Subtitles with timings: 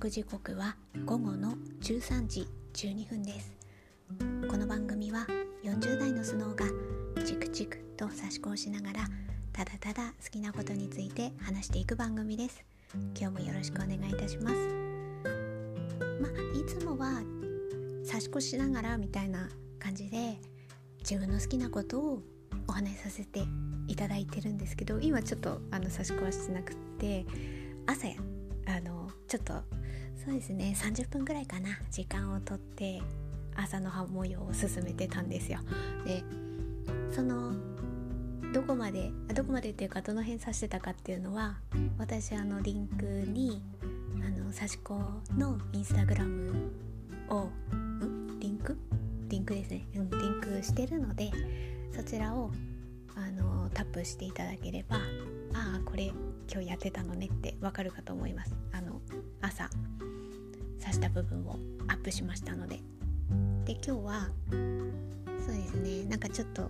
[0.00, 1.52] 録時刻は午後の
[1.82, 3.52] 13時12分です。
[4.48, 5.26] この番組は
[5.62, 9.06] 40代のスノーがチクチクと差し子をしながら
[9.52, 12.64] ただただ好きなことについて話していく番組です。
[13.14, 14.56] 今日もよろしくお願いいたします。
[16.18, 17.22] まあいつもは
[18.02, 20.38] 差し子しながらみたいな感じで
[21.00, 22.22] 自分の好きなことを
[22.68, 23.42] お話しさせて
[23.86, 27.26] いただいてるんですけど今ちょっとあの差し子はしなくって
[27.86, 28.14] 朝や
[28.64, 29.79] あのちょっと
[30.16, 30.74] そうですね。
[30.76, 31.70] 30分ぐらいかな。
[31.90, 33.00] 時間をとって
[33.56, 35.60] 朝の葉模様を進めてたんですよ。
[36.04, 36.22] で
[37.10, 37.52] その
[38.52, 41.58] どこまでどこまでっていうかどの辺指してたかっていうのは
[41.98, 43.62] 私あのリンクに
[44.24, 44.94] あの刺し子
[45.36, 46.72] のインスタグラム
[47.28, 48.38] をん？
[48.40, 48.76] リンク？
[49.28, 51.30] リンクですね、うん、リンクしてるので
[51.94, 52.50] そちらを
[53.14, 56.12] あのタップしていただければああこれ
[56.52, 58.56] 今日やってたのねってわかるかと思います。
[58.72, 58.89] あの
[59.40, 59.68] 朝
[60.80, 62.80] 刺した部分をアップしましたので。
[63.64, 64.28] で今日は
[65.46, 66.66] そうですねなんかちょっとあ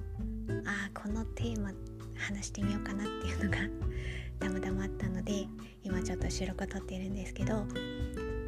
[0.94, 1.72] あこのテーマ
[2.14, 3.58] 話してみようかなっていうのが
[4.38, 5.46] たまたまあったので
[5.82, 7.64] 今ちょっと収録を撮っているんですけど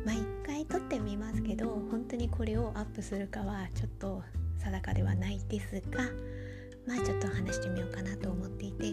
[0.04, 4.22] まあ一回撮ってみますけど本当にこれをアップするかはちょっと
[4.58, 6.04] 定かではないですが
[6.86, 8.92] まあちょっと話してみようかなと思っていて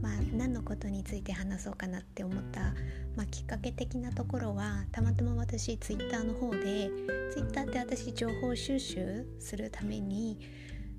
[0.00, 2.74] まあ何のことについて話そうかなって思った、
[3.16, 6.90] まあ、きっかけ的なところはたまたま私ツイッターの方で
[7.32, 10.38] ツイッターって私情報収集するために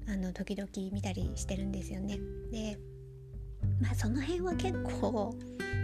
[0.07, 2.19] あの時々見たりしてるんですよね。
[2.52, 2.77] で
[3.79, 5.35] まあその辺は結構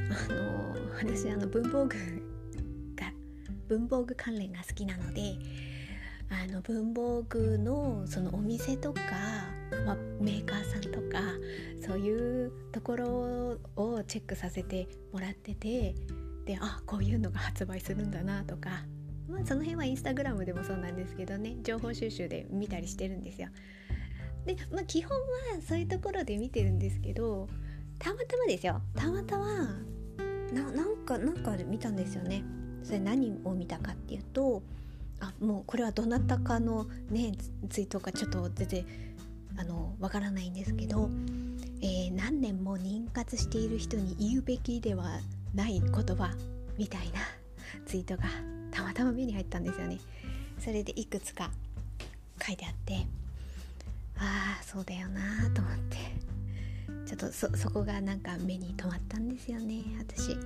[0.09, 1.95] あの私あの文房具
[2.95, 3.11] が
[3.67, 5.37] 文房具関連が好きなので
[6.29, 9.01] あの文房具のそのお店とか、
[9.87, 11.21] まあ、メーカーさんとか
[11.79, 13.07] そういうところ
[13.77, 15.95] をチェックさせてもらってて
[16.45, 18.83] であこういうのが発売するんだなとか、
[19.29, 23.47] まあ、その辺はインスタグラムでもそうなんですけどね情報収集で見たりしてるんですよ。
[24.45, 25.25] で、まあ、基本は
[25.65, 27.47] そういうところで見てるんですけど
[27.97, 29.47] たまたまですよたまたま
[30.51, 32.43] ななんかなんか見たんですよね。
[32.83, 34.61] それ何を見たかっていうと
[35.21, 37.31] あもうこれはどなたかのね
[37.69, 38.85] ツイートかちょっと全然
[39.57, 41.09] あのわからないんですけど、
[41.81, 45.19] えー、何年も妊活している人に言うべきでは
[45.53, 46.33] ない言葉
[46.77, 47.19] みたいな
[47.85, 48.23] ツイートが
[48.71, 49.99] たまたま目に入ったんですよね。
[50.59, 51.51] それでいくつか
[52.43, 53.05] 書いてあって
[54.17, 55.97] ああそうだよなと思って
[57.05, 60.37] ちょっとそそこがなんか目に留まったんですよね私。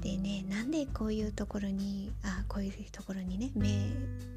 [0.00, 3.90] でねなんでこういうところにあこういうところにね目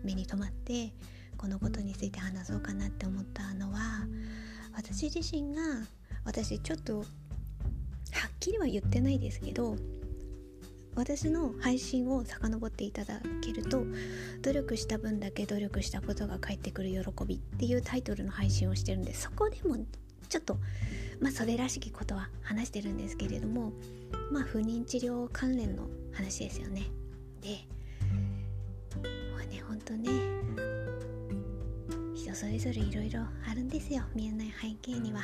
[0.03, 0.91] 目に留まって
[1.41, 4.05] このことについて話そうかなって思ったのは
[4.75, 5.61] 私自身が
[6.23, 7.05] 私ちょっとはっ
[8.39, 9.75] きりは言ってないですけど
[10.93, 13.85] 私の配信を遡っていただけると
[14.43, 19.77] 「努力した分だけ努力したことが返ってくる喜び」っていうタイトルの配信をしてるんでそこでも
[20.29, 20.59] ちょっと
[21.19, 23.73] まあそれらしきことは話してるんですけれども
[24.31, 26.83] まあ不妊治療関連の話ですよね。
[27.41, 27.67] で
[29.31, 30.30] もうねほんとね
[32.41, 34.01] それぞれいろいろあるんですよ。
[34.15, 35.21] 見えない背景には。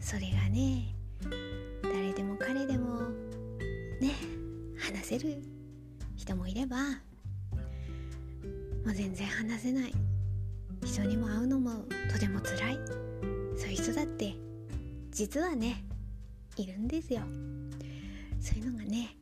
[0.00, 0.94] それがね
[1.82, 3.10] 誰でも彼でも
[4.00, 4.14] ね
[4.78, 5.42] 話せる
[6.16, 6.92] 人もいればも
[8.86, 9.92] う全然話せない。
[10.82, 12.78] 人にも会うのもとても辛い。
[13.58, 14.34] そういう人だって
[15.10, 15.84] 実はね
[16.56, 17.20] いるんですよ。
[18.40, 19.14] そういうのがね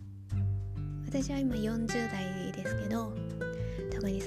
[1.05, 3.10] 私は今40代ですけど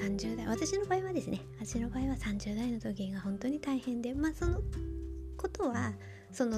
[0.04, 4.60] 30代私の場合はですね私の場合は30代の時が本当に大変でまあその
[5.38, 5.94] ことは
[6.32, 6.58] その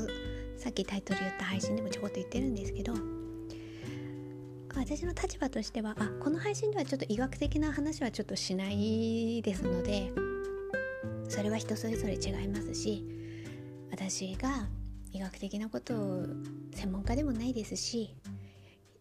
[0.57, 2.94] さっきタイトル言った配信でもちょこっと言ってるんですけど
[4.75, 10.12] 私の立場としてはあこの配信ではちょっと医学的な話はちょっとしないですので
[11.30, 13.06] それは人それぞれ違いますし
[13.92, 14.68] 私が
[15.12, 16.25] 医学的なことを
[16.74, 18.15] 専門家でもないですし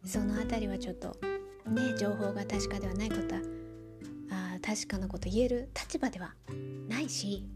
[0.05, 1.17] その辺りはちょっと
[1.70, 3.54] ね情報が確かではないことは
[4.64, 6.34] 確かなこと言える立場では
[6.88, 7.46] ないし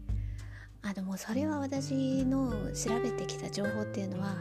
[0.83, 4.35] あでもうそれは私の調べてきた情報っていうのは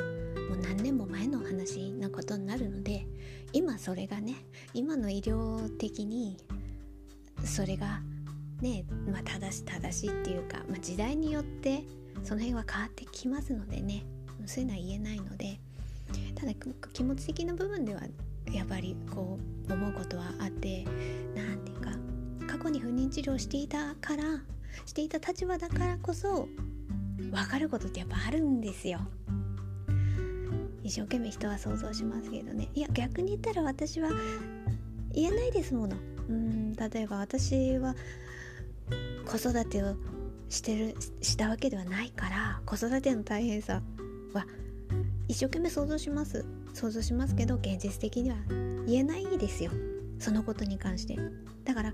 [0.51, 3.07] もう何年も前の話なことになるので
[3.55, 4.37] 今それがね
[4.75, 6.37] 今の医療的に
[7.43, 8.01] それが
[8.61, 11.85] ね、まあ、正し正しいっていうか、まあ、時代によって
[12.23, 14.05] その辺は変わってきますのでね
[14.45, 15.59] そういうのは言えないので
[16.35, 16.53] ただ
[16.93, 18.03] 気持ち的な部分では
[18.53, 19.39] やっぱりこ
[19.69, 20.85] う思うことはあって
[21.35, 22.08] 何て言うか
[22.49, 24.23] 過去に不妊治療していたから
[24.87, 26.49] していた立場だからこそ
[27.19, 29.01] 分かることってやっぱあるんですよ。
[30.83, 32.71] 一生懸命人は想像しますけどね。
[32.75, 34.11] いや逆に言ったら私は
[35.13, 35.97] 言えないですもの。
[36.29, 37.95] うん例えば私は
[39.27, 39.97] 子育てを
[40.49, 43.83] してるしたわけではないから子育ての大変さ
[44.33, 44.47] は
[45.27, 46.47] 一生懸命想像します。
[46.73, 48.37] 想像しますけど現実的には
[48.87, 49.71] 言えないですよ。
[50.19, 51.17] そのことに関して。
[51.65, 51.93] だから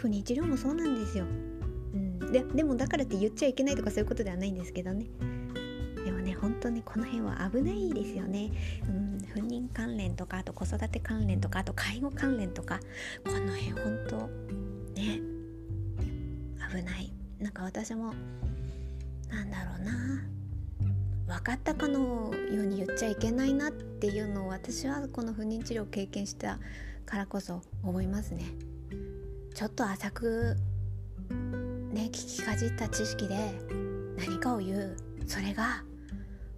[0.00, 1.24] 不妊治療もそうなんですよ、
[1.94, 5.06] うん、ででもだからって言っちゃいけないとかそういうことではないんですけどね。
[6.04, 8.50] でもね本当にこの辺は危ないですよね、
[8.88, 12.80] うん、不妊関連とかあと子育て関連とかあと介護関連とか。
[13.24, 14.16] この辺本当
[14.98, 15.20] ね
[16.70, 17.12] 危ない。
[17.38, 18.14] なんか私も
[19.28, 20.24] なんだろうな。
[21.26, 26.58] 分かったかのように言っちゃいけないなっていうのを私はこの不妊治療を経験した
[27.06, 28.69] からこそ思いますね。
[29.54, 30.56] ちょっと浅く
[31.92, 33.52] ね聞きかじった知識で
[34.16, 34.96] 何かを言う。
[35.26, 35.84] それが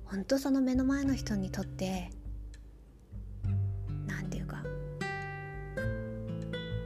[0.07, 2.11] 本当その目の前の人にとって
[4.07, 4.63] 何て言うか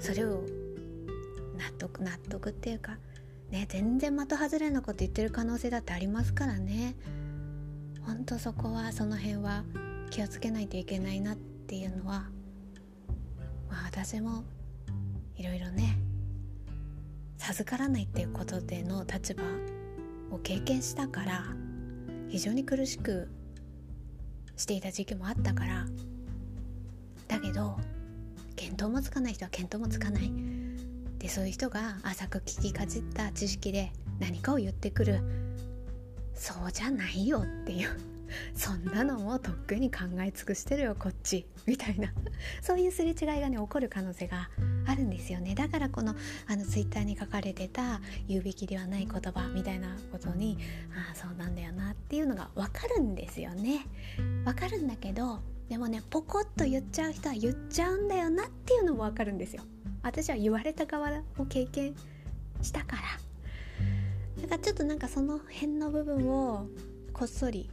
[0.00, 0.42] それを
[1.56, 2.98] 納得納得っていうか
[3.50, 6.96] ね全然的外れなこと言ってる可能性だってありますからね。
[8.04, 9.64] ほんとそこはその辺は
[10.10, 12.30] 気をつけないといけないなっていうのは
[13.68, 14.44] まあ私も
[15.36, 15.98] いろいろね
[17.38, 19.42] 授からないっていうことでの立場
[20.30, 21.44] を経験したから
[22.28, 23.28] 非常に苦しく
[24.56, 25.86] していた時期もあったから
[27.28, 27.78] だけど
[28.56, 30.32] 見当もつかない人は見当もつかない。
[31.18, 35.20] でそういう人が浅く聞きかじった知識で何かを言ってくる。
[36.34, 37.90] そうじゃないよっていう。
[38.54, 41.46] そんなのもとっくに考え尽くしてるよこっち。
[41.66, 42.12] みたいな。
[42.62, 44.48] そういうすれ違いがね起こる可能性が
[44.96, 45.54] るんですよね。
[45.54, 46.14] だからこの
[46.48, 50.58] あのツイッターに書かれてた言うべきではない言葉みたいなことに
[50.92, 53.86] ああそうなんだよなっていうのが分かるんですよね。
[54.44, 59.62] 分かるんだけどでもねポコッと言っちゃう人は言っちゃうんだよなっていうのも分かるんですよ。
[60.02, 61.94] 私は言われた側を経験
[62.62, 63.02] したから。
[64.42, 66.66] だからちょっとなんかその辺の部分を
[67.12, 67.70] こっそり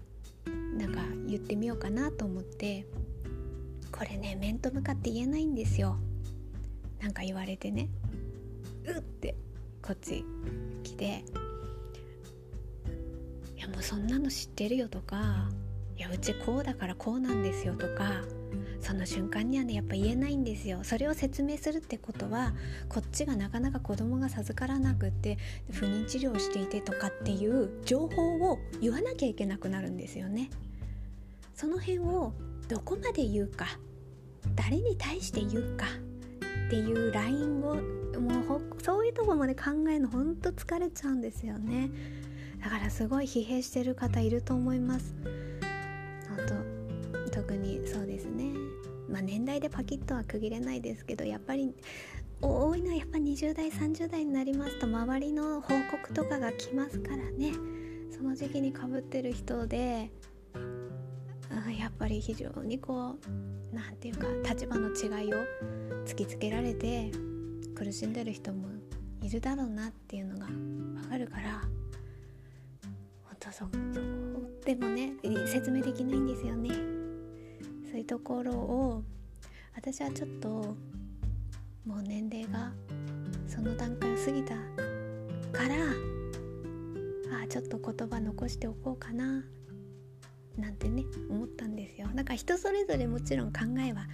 [0.78, 2.86] なんか言ってみようかなと思って
[3.92, 5.98] これね面と向かって言えないんですよ。
[7.04, 7.90] なんか言われてね
[8.86, 9.36] うって
[9.82, 10.24] こっち
[10.84, 11.26] 来て
[13.58, 15.50] いやもうそんなの知ってるよとか
[15.98, 18.24] いやうちこうだからこうなんですよとか
[18.80, 20.80] その瞬間にはねやっぱ言えないんですよ。
[20.84, 22.54] それを説明するってことは
[22.88, 25.38] こっちがなかなか子供が授からなくって
[25.72, 30.50] 不妊治療していてとかっていう情報を言わなきゃいけなくなるんですよね。
[31.54, 32.34] その辺を
[32.70, 33.66] どこまで言うか
[34.56, 35.86] 誰に対して言うか
[36.68, 37.76] っていうラインを
[38.20, 41.90] もうそういうとこまで考えるのほんと疲れちゃうんですよね。
[42.64, 45.14] だからすごい疲弊してる方いると思います。
[46.30, 48.54] 本当特にそうですね。
[49.10, 51.76] まあ年代でパキッとは区切れないですけどやっぱり
[52.42, 57.54] 多いのはやっぱ20代30代になりますと周りの報告とかが来ますからね。
[58.12, 60.12] その時期にかぶってる人で
[61.72, 65.38] やっぱり非常にこう何て言うか立場の違いを
[66.06, 67.12] 突きつけられて
[67.76, 68.68] 苦しんでる人も
[69.22, 71.62] いるだろうなっていうのがわかるから
[73.24, 73.70] 本当そう
[74.66, 75.14] でもね
[75.48, 76.70] 説明できないんですよね。
[77.90, 79.04] そういうところを
[79.76, 80.50] 私はちょっと
[81.86, 82.72] もう年齢が
[83.48, 85.76] その段階を過ぎたから
[87.38, 89.44] ああちょっと言葉残しておこうかな
[90.58, 92.08] なんてね思ったんですよ。
[92.14, 94.08] だから人それぞれもちろん考えは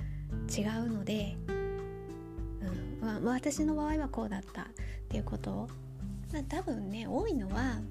[0.56, 4.66] 違うので、うんまあ、私の場合はこうだったっ
[5.10, 5.52] ていうこと。
[5.52, 5.70] を
[6.48, 7.82] 多分ね多いのはあの、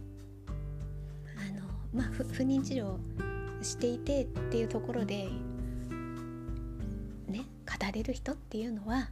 [1.93, 2.97] まあ、不妊治療
[3.62, 5.28] していてっていうところで
[7.26, 9.11] ね語れる人っていうのは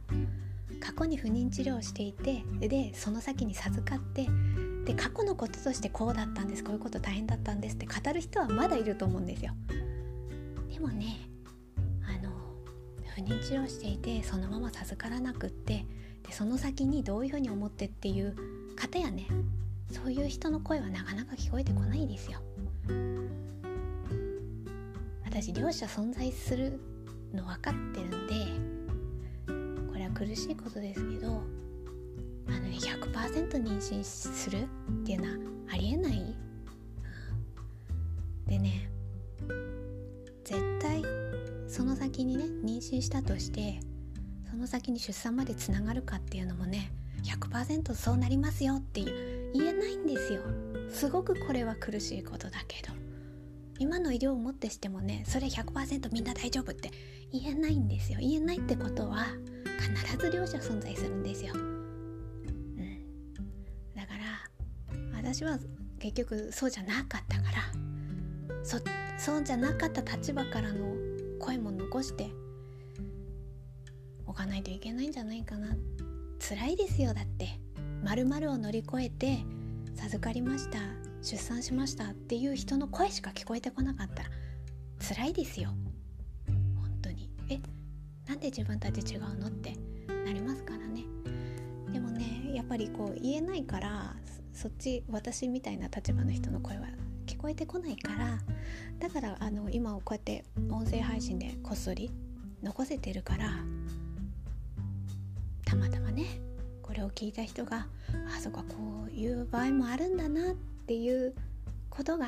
[0.79, 4.27] 過去に不妊治療をしていてでその先に授かって
[4.87, 9.51] で過去のこととしてこうだったんですこういうこと大変だったんですって語る人はまだいると思うんですよ。
[10.71, 11.17] でもね
[12.07, 12.31] あの
[13.13, 15.85] 不妊治療していてそのまま授からなくって
[16.23, 18.33] でその先にどういうふうに思ってっていう
[18.77, 19.27] 方やね
[19.91, 22.39] そういう人の声はなかなか聞こえてこないですよ。
[25.25, 26.79] 私両者存在する
[27.33, 31.43] の分かってるんでこれは苦しいことですけど
[32.47, 34.63] あの、100%妊娠する
[35.01, 35.33] っていうのは
[35.73, 36.35] ありえない、
[38.47, 38.89] でね
[40.43, 41.03] 絶対
[41.67, 43.79] その先にね妊娠したとして
[44.49, 46.91] その先に出産までつながるかっていうのもね
[47.23, 50.41] 100%そうなりますよっていう言えないんですよ。
[50.89, 52.93] すごくこれは苦しいことだけど。
[53.79, 56.89] 今の医療をもってしてもねそれ100%みんな大丈夫って
[57.31, 58.17] 言えないんですよ。
[58.19, 59.27] 言えないってことは
[59.79, 61.53] 必ず両者存在するんですよ、
[65.27, 65.59] 私は
[65.99, 67.57] 結局そうじゃなかったから
[68.63, 68.77] そ
[69.17, 70.95] そうじゃなかった立場からの
[71.37, 72.29] 声も残して
[74.25, 75.75] おかないといけないんじゃないかな。
[76.39, 77.59] 辛いですよだって。
[78.05, 79.39] 〇〇を乗り越えて
[79.95, 80.79] 授かりました
[81.21, 84.29] 出産しましたっていう人の声しか聞こえてこなかったら
[85.01, 85.71] 辛いですよ。
[86.79, 87.29] 本当に。
[87.49, 87.59] え
[88.29, 89.73] なんで自分たち違うのって
[90.25, 91.03] なりますからね。
[91.91, 94.15] でもねやっぱりこう言えないから
[94.57, 96.87] そっち私みたいな立場の人の声は
[97.27, 98.39] 聞こえてこないから
[98.97, 102.09] だからあの今こうやって音声配信でこっそり
[102.63, 103.51] 残せてるから
[105.63, 106.25] たまたまね
[106.81, 107.85] これを聞いた人が
[108.35, 108.73] あそこはこ
[109.07, 110.55] ういう場合もあるんだなっ
[110.87, 111.35] ていう
[111.91, 112.25] ことが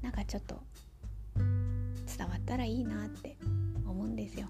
[0.00, 0.58] なんかちょっと
[1.36, 3.36] 伝わったらいいなって
[3.86, 4.48] 思うんですよ。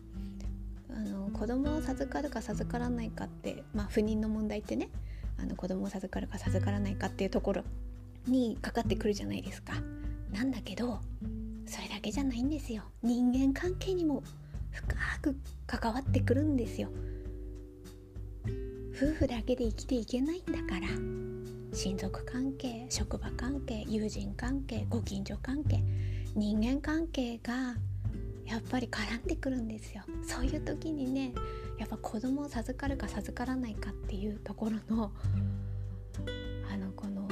[0.90, 4.90] あの子供を授かるか授からないかってまあ不妊の問題ってね
[5.38, 7.64] あの子供を授かるか授からないかっていうところ
[8.26, 9.74] にかかってくるじゃないですか。
[10.32, 11.00] なんだけど
[11.66, 12.82] それだけじゃないんですよ。
[13.02, 14.22] 人間関係にも
[14.70, 15.36] 深く
[15.66, 16.88] 関わってくるんですよ。
[18.96, 20.86] 夫婦だけで生きていけないんだから
[21.72, 25.82] 親族関係職場関係友人関係ご近所関係
[26.36, 27.74] 人間関係が
[28.46, 31.32] やっぱり絡んでくるんですよそういう時にね
[31.78, 35.12] やっぱ子供を授かるか授からないかっていうところの
[36.72, 37.26] あのこの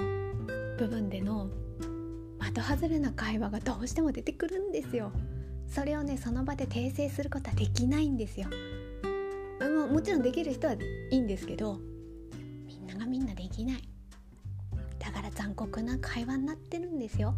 [0.76, 1.48] 部分での
[2.52, 5.12] 的外れな会話がどうしても出てくるんですよ。
[5.68, 8.48] それをねその場で訂正することはできないんですよ。
[9.60, 10.78] ももちろんできる人はい
[11.10, 11.78] いんですけど
[12.66, 13.88] みんながみんなできない。
[14.98, 17.34] だから残酷な会話になってるんですよ。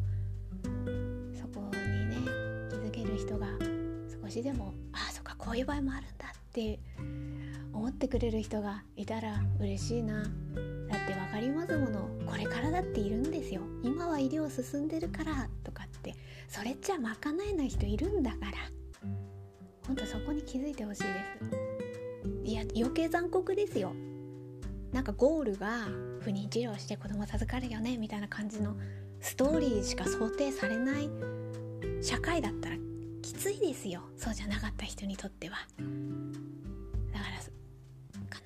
[1.34, 2.16] そこにね
[2.70, 3.46] 気づける人が
[4.22, 6.78] 少しでもああそっかこういう場合もあるんだって
[7.72, 10.22] 思ってくれる人がいたら嬉しいな。
[10.22, 10.32] だっ
[11.04, 12.08] て分かりますもの。
[12.24, 13.62] これからだっているんですよ。
[13.82, 15.48] 今は医療進んでるから。
[15.64, 16.14] とかって。
[16.46, 17.16] それっちゃ賄
[17.50, 18.52] えない人いるんだから。
[19.84, 22.48] ほんとそこに気づいてほしいです。
[22.48, 23.92] いや余計残酷ですよ。
[24.92, 25.88] なんかゴールが
[26.20, 27.98] 不妊治療して子供授かるよね。
[27.98, 28.76] みたいな感じの
[29.20, 31.10] ストーリーしか想定されない
[32.00, 32.76] 社会だったら
[33.24, 34.02] きついですよ。
[34.18, 35.56] そうじゃなかった人にとっては。
[37.10, 37.24] だか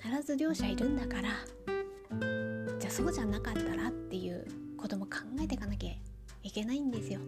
[0.09, 1.31] ら必ず両者いるんだから。
[2.79, 5.91] じゃあそうじゃなかったらっていうことも考えていかなきゃ
[6.43, 7.19] いけないんですよ。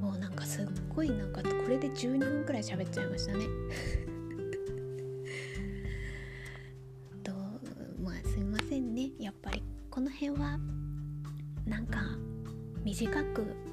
[0.00, 3.44] もうなんかすっごいなんかこれで12分くらい喋っちゃいましたね。
[7.22, 7.32] と
[8.02, 9.10] まあすいませんね。
[9.18, 10.58] やっぱりこの辺は
[11.66, 12.00] なんか
[12.82, 13.65] 短く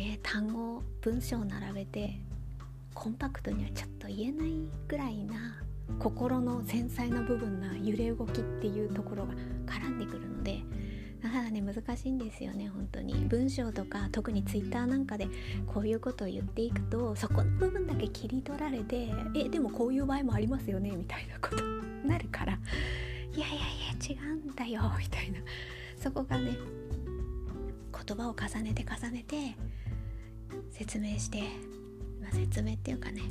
[0.00, 2.14] ね単語文章を並べて
[2.94, 4.52] コンパクトにはちょっと言えない
[4.88, 5.62] ぐらいな
[5.98, 9.34] 心の繊細な部分な揺れ動きっていうところが
[9.66, 10.62] 絡んでくるので
[11.22, 13.12] だからね難しいんですよね本当に。
[13.26, 15.28] 文章とか特に twitter なんかで
[15.66, 25.40] こういうことを言っていくとそこの部分だけ切り取られてえでもこういう場合もありますよねみたいなことに なるからいやいやいや違うんだよみたいな。
[25.98, 26.56] そこがね
[28.06, 29.36] 言葉を重ねて重ねて
[30.70, 31.42] 説明して、
[32.20, 33.22] まあ、説明っていうかね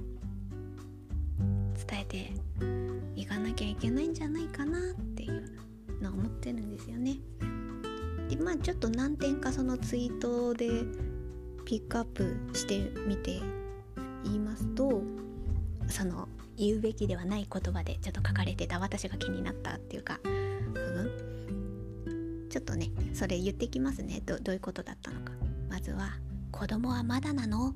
[1.88, 2.31] 伝えて
[3.15, 4.81] いかなきゃいけないんじゃないかなっ
[5.15, 5.43] ていう
[6.01, 7.17] のを思ってるんですよね。
[8.29, 10.69] でまあちょっと何点かそのツイートで
[11.65, 13.41] ピックアップしてみて
[14.24, 15.01] 言いますと
[15.88, 16.27] その
[16.58, 20.79] 言うべきではない言葉でちょっと書かれてた私が気になったっていうか部
[22.05, 24.22] 分ちょっとねそれ言ってきますね。
[24.25, 25.34] どどういうことだったのか。
[25.69, 26.19] まずは
[26.51, 27.74] 「子供はまだなの?」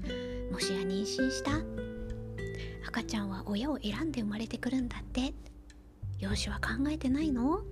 [0.52, 1.60] 「もしや妊娠した?」
[2.86, 5.34] 「赤ちゃんは親を選んで生まれてくるんだって」
[6.18, 7.62] 「養子は考えてないの?」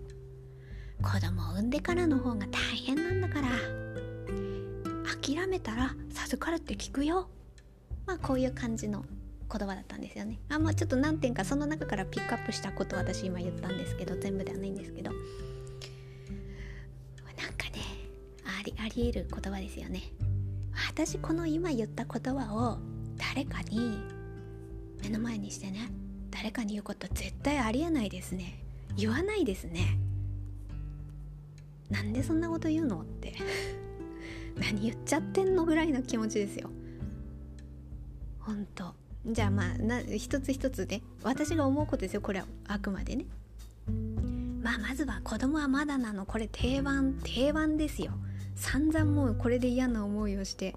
[1.03, 3.49] 「子供を産んでからの方が大変なんだから」
[5.23, 7.29] 「諦めたら授かるって聞くよ」
[8.07, 9.05] まあこういう感じの
[9.50, 15.23] 言葉だったんですよねあまあちょっと何点かその中からピックアップしたことを私今言ったんですけど全部ではないんですけどなん
[17.55, 17.98] かね
[18.69, 20.03] りありえる言葉ですよね。
[20.89, 22.79] 私この今言った言葉を
[23.17, 23.99] 誰かに
[25.03, 25.91] 目の前にしてね
[26.31, 28.63] 誰かに言うこと絶対ありえないですね。
[28.97, 29.99] 言わないですね。
[31.91, 33.35] なんでそんなこと言うのって。
[34.59, 36.71] 何言っちゃってんのぐらいの気持ちですよ。
[38.41, 38.95] ほんと
[39.27, 41.03] じゃあまあな一つ一つね。
[41.23, 42.21] 私が思うことですよ。
[42.21, 43.27] これはあくまでね。
[44.63, 46.27] まあまずは子供はまだなの。
[46.27, 48.13] これ定番定番ですよ。
[48.59, 50.75] 散々もうこれで嫌な思いをして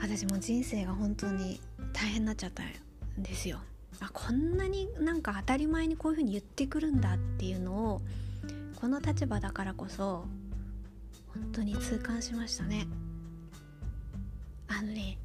[0.00, 1.60] 私も人生が本当に
[1.92, 3.58] 大変になっちゃったんですよ
[4.00, 8.02] あこんなになんか当たり前にこういうふうに言ってくるんだっていうのを
[8.80, 10.26] この立場だからこそ
[11.28, 12.86] 本当に痛感しましたね
[14.68, 15.18] あのね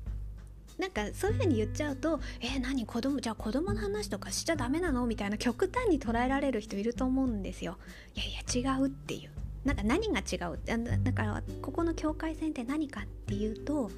[0.78, 7.78] なんかそういう風に言っちゃうと「えー、何子供じゃあ子供の話とかしちゃダメなの?」みたいな極端に捉えられる人いると思うんですよ。
[8.16, 8.34] いやい
[8.64, 9.32] や違うっていう
[9.68, 10.60] なんか何が違う
[11.04, 13.92] だからここの境界線って何かっていうと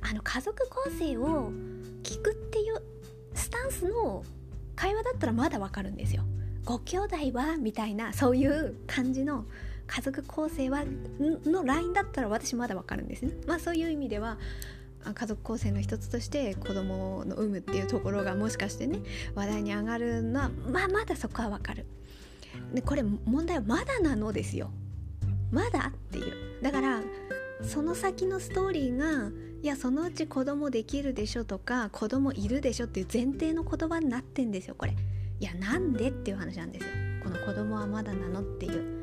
[0.00, 1.52] あの家族構成を
[2.02, 2.82] 聞くっていう
[3.32, 4.24] スタンスの
[4.74, 6.24] 会話だったらまだわかるんですよ。
[6.64, 9.44] ご兄弟はみたいなそういう感じの
[9.86, 10.82] 家族構成は
[11.20, 13.32] の LINE だったら私まだわかるんですね。
[13.46, 14.38] まあそういう意味では
[15.14, 18.98] 家族構成の一つとして子供の産むっていうところがもしかしてね
[19.36, 21.86] 話題に上がるのはまあまだそこはわかる。
[22.74, 24.72] でこれ問題はまだなのですよ。
[25.52, 25.92] まだ？
[25.94, 26.62] っていう。
[26.62, 27.00] だから
[27.62, 29.30] その先のストーリーが
[29.62, 34.96] いやそのうち子供できるでしょとか子供いるでしょっていう前提の言葉になってんですよこれ。
[35.38, 36.90] いやなんでっていう話なんですよ。
[37.22, 39.02] この子供はまだなのっていう。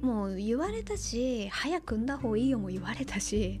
[0.00, 3.60] もう言われたし早く産んだ方がいいよも言われたし。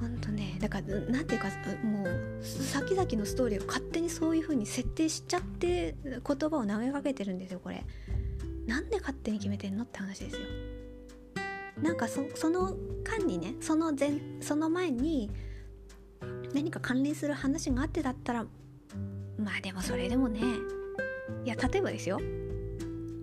[0.00, 1.48] ほんとねだから何ていうか
[1.84, 7.84] もう先々のストーリーを勝手にそういう風に設定しちゃって言葉を投げかけてるんですよこれ。
[8.66, 10.40] なんで勝手に決めてんのって話ですよ。
[11.82, 15.30] なんかその間にねその前その前に
[16.54, 18.44] 何か関連する話があってだったら
[19.38, 20.40] まあでもそれでもね
[21.44, 22.20] いや例えばですよ。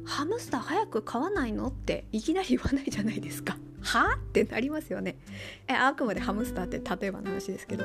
[0.05, 1.67] ハムスター早く飼わないの？
[1.67, 3.57] っていきなり言わないじゃないですか。
[3.81, 4.15] は？
[4.15, 5.17] ってなりますよね。
[5.67, 7.83] えあくまでハムスターって例えばの話ですけど。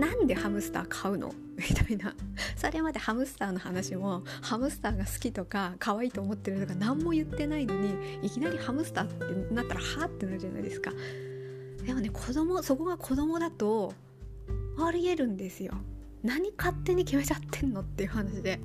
[0.00, 1.34] なんでハムスター買うの？
[1.56, 2.14] みたいな。
[2.56, 10.92] それまでハムスターの話もハムスターが好きとか可愛いと思ってるとか何も言ってないのにいきなりハムスターってなったらはってなるじゃないですか。
[11.84, 13.92] でもね子供そこが子供だと
[14.82, 15.74] ありえるんですよ。
[16.22, 18.58] 何勝手に決めちゃってんのっていう話で。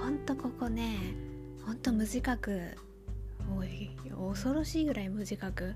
[0.00, 0.96] ほんとここね
[1.66, 2.62] ほんと無自覚。
[3.54, 3.90] おい
[4.32, 5.74] 恐ろしいぐらい無自覚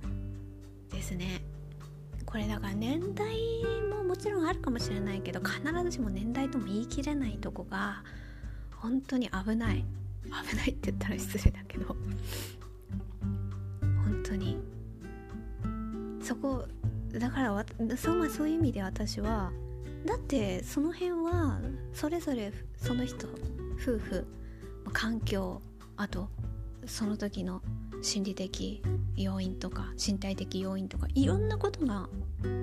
[0.91, 1.43] ですね。
[2.33, 3.27] これだから年代
[3.91, 8.03] ももちろんあるかもしれないけど必ずしも年代とも言い切れないとこが
[8.75, 9.85] 本当に危ない。
[10.25, 11.95] 危ないって言ったら失礼だけど。
[13.83, 14.57] 本当に。
[16.23, 16.65] そこ
[17.13, 17.67] だから
[17.99, 19.53] そう,、まあ、そういう意味で私は
[20.07, 21.61] だってその辺は
[21.93, 23.29] それぞれその人
[23.75, 24.27] 夫婦
[24.95, 25.61] 環境
[25.99, 26.31] あと
[26.87, 27.61] その時の
[28.03, 28.83] 心理的
[29.17, 32.09] 要因とか身体的要因とかいろんなことが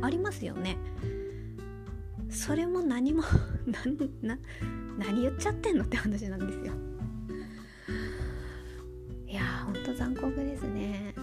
[0.02, 0.78] ありますよね。
[2.30, 3.23] それも何も
[4.99, 6.73] 何言っちゃってんのって話なんですよ。
[9.28, 11.15] いやほんと残酷ですね。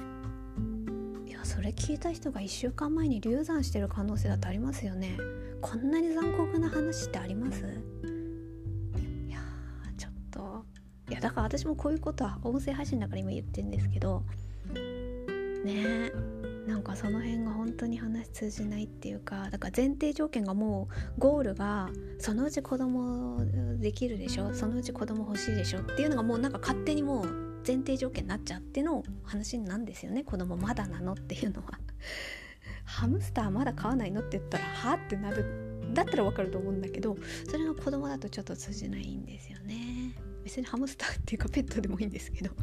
[1.26, 5.18] いやそれ聞いた人が1週間前に流産してる可能性だってありますよね。
[5.60, 7.62] こんなに残酷な話ってあります？
[11.08, 14.22] いやだから私もこういうことは音声配信だから今言ってるんですけど
[15.64, 16.10] ね
[16.66, 23.40] なんかその辺が本当に話通じないっていうかだから前提条件がもうゴールがそのうち子供
[23.78, 27.26] できるでしょそのうち子供欲しいでしょっていうのがもうなんか勝手にもう
[27.66, 31.78] 前提条件になっちゃっての話なんですよね子供まだなのっていうのは。
[32.84, 35.92] ハムスターまだ飼わないのって言ったらはってなる。
[35.92, 37.16] だったらわかると思うんだけど
[37.48, 40.14] それが子供だとちょっと通じないんですよね。
[40.46, 42.54] 別にハムスターっていうかペットでもいいんですけど。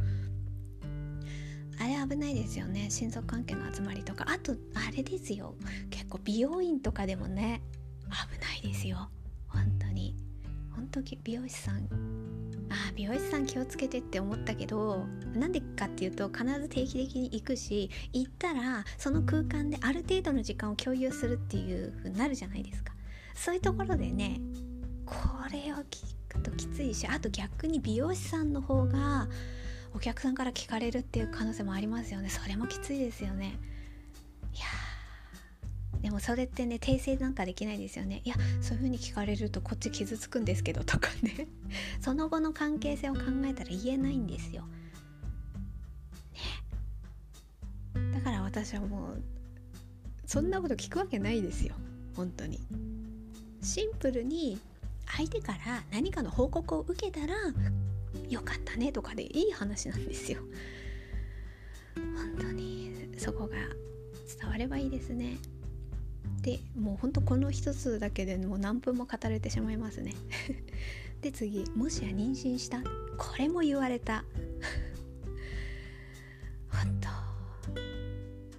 [1.82, 2.88] あれ危ないですよね。
[2.90, 4.26] 親族関係の集まりとか。
[4.30, 5.54] あとあれですよ。
[5.90, 7.62] 結構美容院とかでもね。
[8.32, 9.10] 危ないですよ。
[9.50, 10.16] 本当に。
[10.74, 11.90] 本当美容師さん。
[12.70, 15.06] あ美容師さん気をつけてって思ったけど。
[15.36, 22.94] なんでかっていうと必ず定期的に行くし行ったらその空間である程度の時間を共有するっていう風になるじゃないですか。
[23.36, 24.40] そういうところでね
[25.22, 29.28] これを聞くときついしあと逆に美容師さんの方が
[29.96, 32.30] お客さんから聞かれるっていう可能性もありますよね。
[32.30, 33.60] それもきついですよね。
[34.54, 34.66] いや
[36.02, 38.22] でもそれってね訂正なんかできないですよね。
[38.26, 41.48] いやそういう風に聞かれるとこっち傷つくんですけどとかね。
[42.02, 44.68] その後の関係性を考えたら言えないんですよ、
[47.96, 49.24] ね、だから私はもう
[50.26, 51.76] そんなこと聞くわけないですよ。
[52.16, 52.60] 本当に。
[53.62, 54.60] シンプルに
[55.16, 57.34] 相手から何かの報告を受けたら
[58.30, 60.40] よかったねとかでいい話なんですよ。
[61.96, 63.58] 本当にそこが
[64.40, 65.38] 伝わればいいですね。
[66.42, 70.14] でもうほんとこの一つだけでもう何分も語れてしまいますね。
[71.22, 72.82] で次もしや妊娠した？
[73.18, 74.26] これも言われた。
[76.70, 77.08] 本当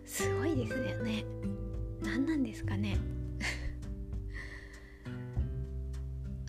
[0.06, 1.24] すごいですよね。
[2.02, 2.96] 何なんですかね。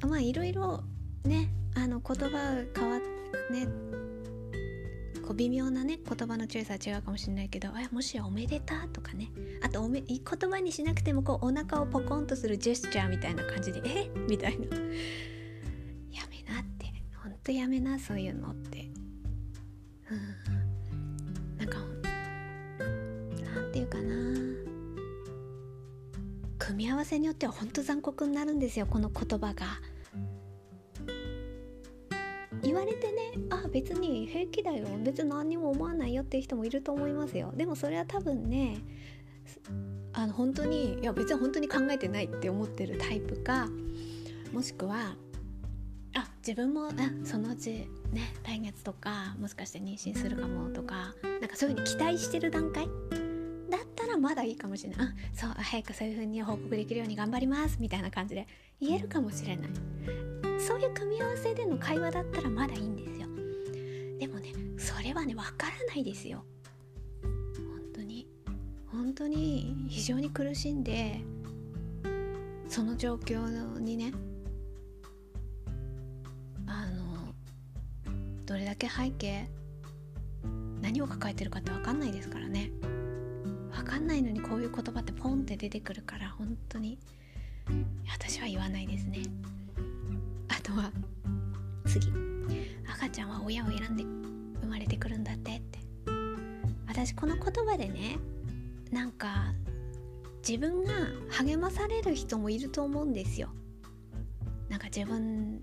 [0.06, 0.84] まあいろいろ
[1.24, 3.00] ねあの言葉変わっ
[3.50, 3.68] てね
[5.22, 9.32] こう微妙なね言葉の強さは違うかもしれないけどあもしやおめでたとかね。
[9.64, 14.10] あとおめ言葉にしなくてもこうお腹をポコンとするジェスチャーみたいな感じでえ？
[14.30, 14.66] みたいな。
[14.66, 16.94] やめなって。
[17.24, 18.88] ほんとやめなそういうのって。
[20.12, 21.58] うん。
[21.58, 21.80] なんか
[23.52, 24.14] なんていうかな。
[26.60, 29.66] 組み合わせによってはほんと残酷になるんですよこの言葉が。
[32.76, 37.54] 言われてねあ別に平気だよ別に何にも思わないよっていう人もいると思いますよ。
[37.56, 38.78] でもそれは多分ね
[40.14, 43.70] あの本当にいや別に本当に考えてないって思ってるタイプか
[44.52, 45.16] もしくは
[46.16, 46.92] あ自分もあ
[47.24, 52.88] そのうちね来月とかもしかして妊娠するかもとかなんかそういうふうに期待してる段階？
[53.70, 55.08] だったらまだいいかもしれない。
[55.08, 58.48] あそう早くそういうふうに報告できるように頑張りますみたいな感じで
[58.80, 59.70] 言えるかもしれない。
[60.66, 63.28] そういう組み合わせでの会話だったらまだいいんですよ。
[64.20, 66.44] でもねそれはねわからないですよ。
[67.22, 68.28] 本当に。
[68.88, 71.22] 本当に非常に苦しんで
[72.68, 74.12] その状況にね
[76.66, 77.32] あの
[78.48, 79.48] どれだけ背景
[80.82, 82.72] 何を抱えてるかって分かんないですからね。
[83.72, 86.98] 分かんないのにこういう言葉ってポンって出てくるから本当に
[88.12, 89.22] 私は言わないですね。
[90.76, 90.92] は。
[91.86, 92.08] 次。
[92.88, 94.04] 赤ちゃんは親を選んで
[94.62, 95.80] 生まれてくるんだってって。
[96.88, 98.18] 私この言葉でね
[98.92, 99.54] なんか
[100.48, 100.94] 自分が
[101.30, 103.50] 励まされる人もいると思うんですよ。
[104.70, 105.62] なんか自分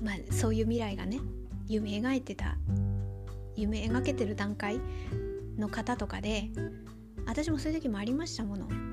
[0.00, 1.18] まあそういう未来がね
[1.66, 2.56] 夢描いてた
[3.56, 4.80] 夢描けてる段階
[5.58, 6.50] の方とかで
[7.26, 8.87] 私もそういう時もありましたもの。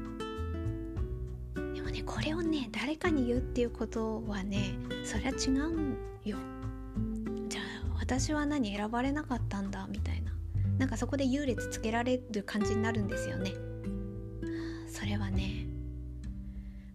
[2.26, 6.38] れをね誰かに言うっていうことはねそりゃ違うんよ。
[7.48, 9.88] じゃあ私は何選ばれなかったんだ？
[9.90, 10.34] みたいな。
[10.78, 13.54] なんかそこで優劣つけられる感じになるんですよね。
[14.90, 15.68] それはね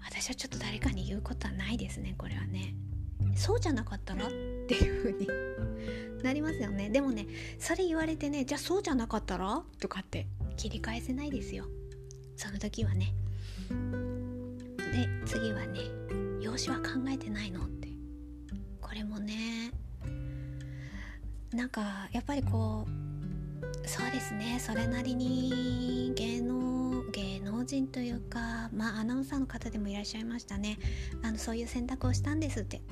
[0.02, 2.74] 私はちょっと誰かに言うことはないですねこれはね。
[3.36, 4.26] そうじゃなかったら？
[4.26, 5.28] っていう風に
[6.22, 6.90] なりますよね。
[6.90, 7.26] でもね
[7.58, 9.62] それ言われてねじゃあそうじゃなかったら？
[9.78, 11.66] とかって切り返せないですよ。
[12.36, 13.14] その時はね。
[14.90, 15.80] で次はね
[16.40, 17.88] 養子は考えてないのって。
[18.80, 19.72] これもね
[21.52, 30.78] なんかやっぱりこうそうですねそれなりに芸能芸能人というかまあアナウンサーの方でもいらっしゃいましたね。
[31.22, 32.82] あのそういう選択をしたんですって。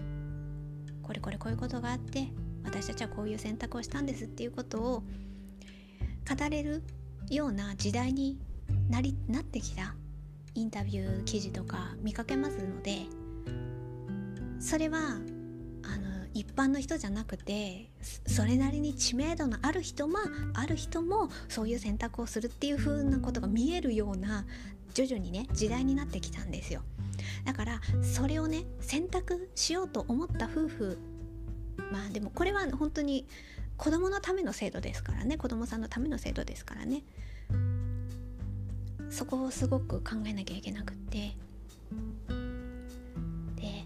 [1.03, 2.29] これこれこういうことがあって
[2.65, 6.83] 私たちはこういう選択をしたんですっていうことを語れる
[7.31, 8.39] ような時代に
[8.91, 9.95] なりなってきた
[10.59, 13.07] インタビュー記事とか見かけますので
[14.59, 17.93] それはあの一般の人じゃなくて
[18.27, 20.19] それなりに知名度のある人も
[20.55, 24.47] ある人もそういう選択をするっていう風なことが見えるような
[24.95, 26.83] 徐々にね時代になってきたんですよ。
[27.45, 30.99] だからそれをね選択しようと思った夫婦
[31.93, 33.29] まあでもこれは本当に
[33.77, 37.05] 子供のための制度ですからね子供さんのための制度ですからね。
[39.11, 41.37] そこをすごく考えなきゃいけなくって。
[43.57, 43.85] で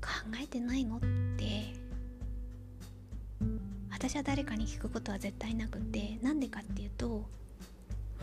[0.00, 0.08] 考
[0.42, 1.00] えてないのっ
[1.36, 1.74] て
[3.90, 7.24] 私は誰かに聞くことは絶対なくてなんでかっていうとも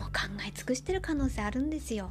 [0.06, 2.10] 考え尽くしてる可能性あるんですよ。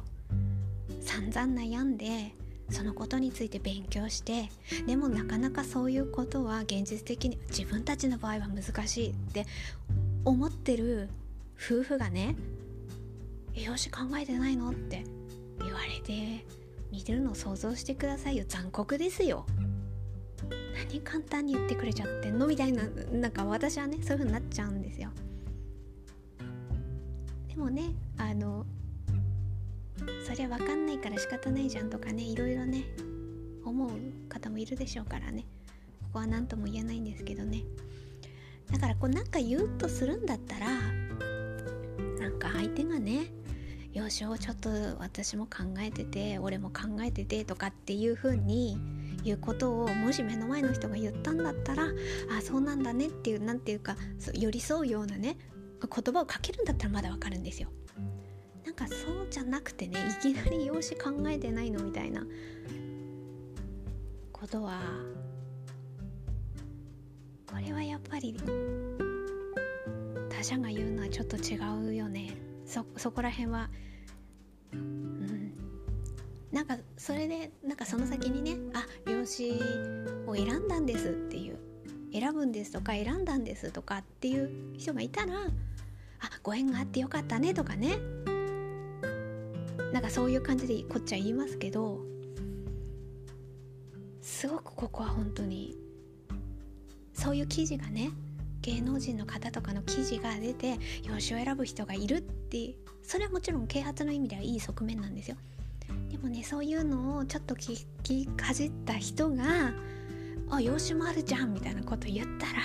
[1.00, 2.32] 散々悩んで
[2.70, 4.50] そのことについて勉強して
[4.86, 9.46] でもなかなかそういうことは現実的に自分たちの場合は難しいって
[10.24, 11.08] 思ってる
[11.56, 12.36] 夫婦がね
[13.54, 14.70] 養子考えてないの？
[14.70, 15.04] って
[15.60, 16.44] 言われて
[16.90, 18.44] 見てるのを想像してくださいよ。
[18.48, 19.46] 残酷ですよ。
[20.74, 25.10] 何簡単に言ってくれちゃってんのみたいななんか私はねそういう風になっちゃうんですよ。
[27.48, 28.64] でもねあの
[30.24, 32.84] そりゃ分かんないから仕方ないじゃんとかねいろいろね
[33.64, 33.90] 思う
[34.28, 35.44] 方もいるでしょうからね。
[36.04, 37.64] ここは何とも言えないんですけどね。
[38.70, 40.68] だからこうなんか言うとするんだったら
[42.20, 43.32] なんか相手がね
[43.98, 48.78] よしをちょっと私も考えてて俺も考えててとかっていう風に
[49.24, 51.88] 言うことをもし目の前の人が言ったんだったら
[52.38, 53.96] あそうなんだねっていう何ていうか
[54.32, 55.36] 寄り添うようなね
[55.82, 57.68] 言葉をかけるんだったらまだわかるんですよ。
[58.64, 62.24] なんかそうじゃなくてねいきなり養子考えてないのみたいな
[64.30, 64.80] ことは
[67.46, 68.36] これはやっぱり
[70.28, 71.58] 他者が言うのはちょっと違
[71.88, 73.70] うよねそそこら辺は
[74.72, 75.52] うん。
[76.52, 79.52] なんかそれでなんかその先にねあ養子
[80.26, 81.58] を選んだんですっていう。
[82.12, 85.34] 選ぶんですとか選んだんですとかっていう人がいたら
[86.20, 87.98] あご縁があってよかったねとかね。
[89.92, 92.00] なんかそういう感じでこっちは言いますけど
[94.20, 95.76] すごくここは本当に
[97.14, 98.10] そういう記事がね
[98.68, 105.38] 芸能人の方とかの記事が出て養子を選ぶ人がいるってそれはもちろん啓発の意味ではいい側面なんですよ。
[106.10, 109.72] でもねそういうのをちょっと聞きかじった人が
[110.50, 112.60] 「あ養子もあるじゃん」みたいなこと言ったら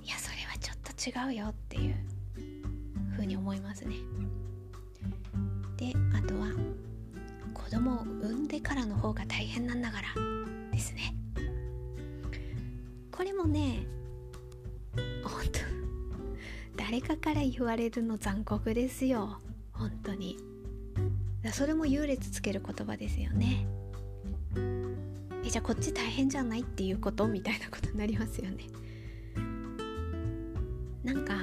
[0.00, 1.94] いやそれはちょっと違うよっていう
[3.16, 3.96] ふうに思いますね。
[5.76, 6.52] であとは
[7.52, 10.08] 子供を産んでからの方が大変なんだから
[10.70, 11.16] ですね。
[13.10, 13.86] これもね
[16.94, 19.40] 誰かから言われるの残酷ですよ。
[19.72, 20.36] 本当に。
[21.52, 23.66] それも優劣つける言葉ですよね。
[25.44, 28.66] えじゃあこっち大変じゃないっていうことみたいなことになりますよね。
[31.02, 31.34] なんか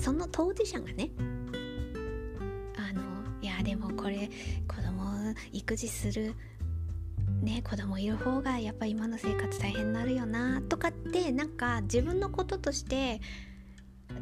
[0.00, 1.10] その当事者がね
[2.76, 3.02] あの
[3.42, 4.30] いやでもこれ
[4.68, 6.36] 子供育児する
[7.42, 13.20] ね子供いる方がやっぱ今の生活大変になるよなとかってなんか自分のこととして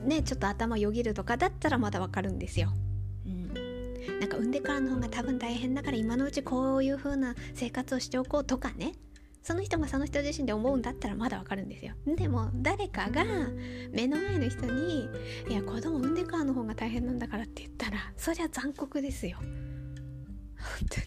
[0.07, 2.73] ねちょっと頭よぎるとかだったらまだわかるんですよ。
[3.27, 3.53] うん、
[4.21, 8.93] なんか産んでからの方が多分大変だから今のうちこういう風な生活をしておこうとかね。
[9.43, 11.95] その人がその人自身で思うんだったらまだわかるんですよ。
[12.05, 13.25] でも誰かが
[13.93, 15.09] 目の前の人に
[15.49, 19.39] 「いや子供産んでからの方が大変なんだから」って言ったらそりゃ残酷ですよ。
[19.39, 19.47] 本
[20.91, 21.07] 当に。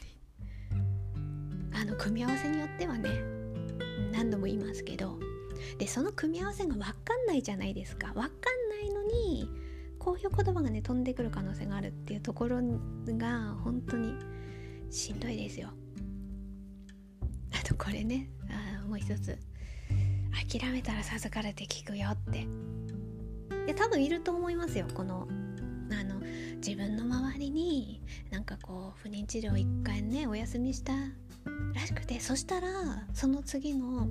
[1.74, 3.10] あの組み合わせによってはね
[4.14, 5.20] 何度も言いますけど。
[5.78, 8.08] でその組み合わせが分かんないじゃないですか。
[8.14, 8.30] 分かん
[8.80, 9.50] ないのに
[9.98, 12.58] こういう言葉がね飛んでくる可能性があるっていうところ
[13.08, 14.14] が本当に
[14.90, 15.70] しんどいですよ。
[17.52, 19.38] あとこれねあもう一つ。
[20.52, 22.40] 諦めたら授かれて聞くよって。
[22.40, 22.46] い
[23.68, 25.28] や多分いると思いますよこの
[25.92, 26.20] あの
[26.56, 30.94] 自分の周りになんかこう不妊治療一回ねお休みした
[31.76, 32.68] らしくてそしたら
[33.14, 34.08] その次の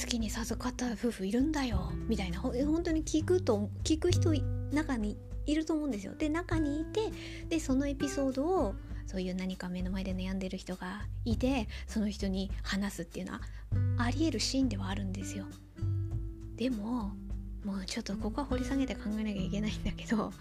[0.00, 4.32] 月に授かった夫婦いるんだよみたいな本当に聞くと聞く人
[4.72, 6.14] 中にいると思うんですよ。
[6.14, 7.10] で中にいて
[7.48, 8.74] でそのエピソードを
[9.06, 13.40] そういう何か目の前で悩んでる人がいてその人に話すっていうのは
[13.98, 15.44] ありえるシーンではあるんですよ。
[16.56, 17.12] でも
[17.64, 20.32] もうちょっとここは掘り下げて考えなきゃいけないんだけど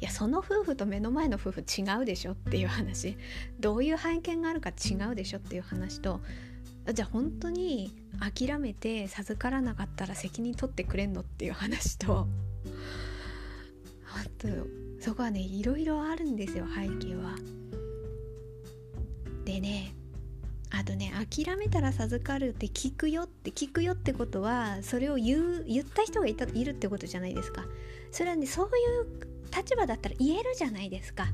[0.00, 3.16] いやその夫婦と目の前の夫婦違うでしょっていう話
[3.60, 6.20] どういう背景があるか違うでしょっていう話と
[6.92, 12.26] じゃあ本当に諦めて授からなかったら責任取ってくれんのっていう話と
[14.06, 14.48] あと
[15.00, 17.36] そこはねいろいろあるんですよ背景は。
[19.44, 19.94] でね
[20.70, 27.64] あとね諦めたら授かるって聞くよって聞くよってことはそれを言う言った人がいたいるってことじゃないですか。
[28.10, 31.26] それはねそういう立場だったら言えるじゃないですか。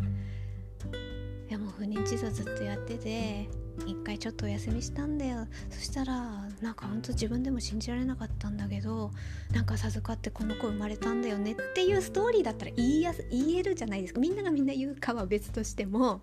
[1.48, 3.48] いやもう不妊治療ずっとやってて
[3.86, 5.46] 一回ちょっとお休みしたんだよ。
[5.70, 9.10] そしたらなんかほんと自分でも信じられなかったんだけど
[9.52, 14.20] なんか授かってこの子生まれたんだよねっていうストーリーだったら言いやす言えるじゃないですか。
[14.20, 16.22] みんながみんな言うかは別としても。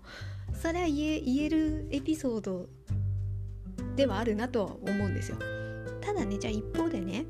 [0.54, 2.68] それは言え言えるエピソード
[3.96, 5.38] ではあるなとは思うんですよ。
[6.00, 7.26] ただねじゃあ一方でね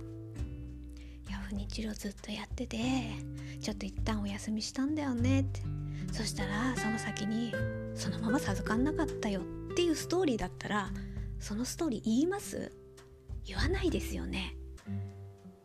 [1.48, 2.76] 不妊治療ずっとやってて
[3.60, 5.62] ちょっと一旦お休みしたんだよねって。
[6.12, 7.52] そしたらその先に
[7.98, 10.90] そのまま授かんなかったよっていうストーリーだったら
[11.40, 12.72] そのストーリー言います？
[13.44, 14.56] 言わないですよね。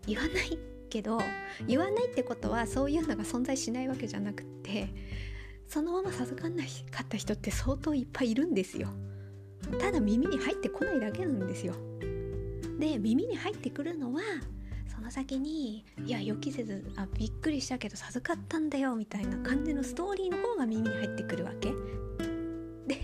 [0.07, 0.57] 言わない
[0.89, 1.19] けど
[1.67, 4.89] 言わないってことはそういうのが存在しないわけじゃなくって
[5.67, 6.69] そのまま授かんなか
[7.03, 8.89] った人って相当いっぱいいるんですよ。
[9.79, 11.75] ただ耳に入ってこないだけなんですよ。
[12.79, 14.21] で耳に入ってくるのは
[14.93, 21.73] その先にいや予期せずあびっくりしたけど授かったんだよみたいな感じのストーリーの方が耳に入ってくるわけ。
[22.87, 22.97] で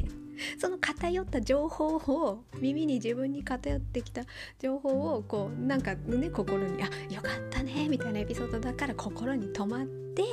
[0.57, 4.23] その偏った情報を耳に自分に偏ってきた
[4.59, 10.23] 情報をこうなんかね心に「あよかったね」みたいなエピソードだから心に留まって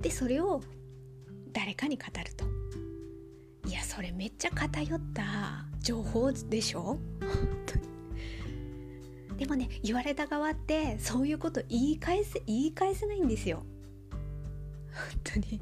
[0.00, 0.62] でそれを
[1.52, 2.50] 誰かに語ると。
[3.68, 6.98] いやそれめっちゃ偏った情報でしょ？
[9.38, 13.64] でもね言われた側ってそういうこと言い返せ言い返せないんですよ。
[14.92, 15.60] 本当に。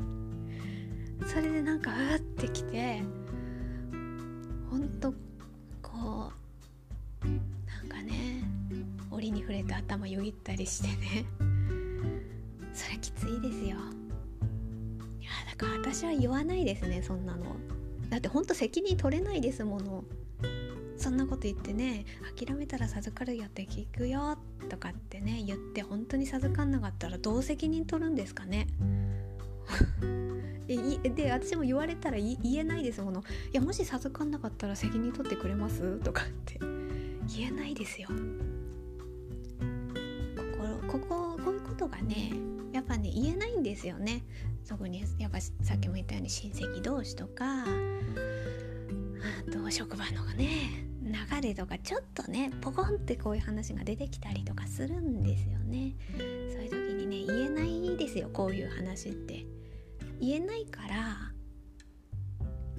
[1.27, 3.03] それでなんかうわってきて
[4.71, 5.13] ほんと
[5.83, 6.33] こ
[7.23, 8.45] うなんかね
[9.11, 11.27] 檻に触れて頭よぎったりしてね。
[12.73, 13.67] それきついですよ。
[13.67, 17.57] いやだから私は言わないですねそんなの。
[18.09, 20.05] だってほんと責任取れないですもの。
[20.97, 22.05] そんなこと言ってね
[22.39, 28.69] 諦めたら授かるよって聞くよとかってね言って本当に授かんなかったらどう責任取るんですかね。
[31.17, 33.03] で私も言われたら言えないです。
[33.03, 35.99] ものいやもし授かんなかったら責任取ってくれます？
[36.01, 36.59] とかって。
[37.37, 38.09] 言えないですよ。
[40.89, 42.33] ここここういうことがね
[42.73, 44.25] やっぱね言えないんですよね。
[44.69, 47.67] 特にやっぱさっきも言ったように親戚同士とかあ
[49.51, 55.95] と職場のね流れとかちょっとねポコンってこういう話が出てきたりとかするんですよね。
[56.17, 59.45] そういう時にね言えないですよこういう話って。
[60.21, 61.33] 言えないから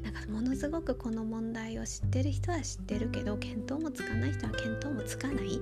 [0.01, 5.59] なんかものすごくこの問題を知ってる人は知ってるけど見当もつかない人は見当もつかない。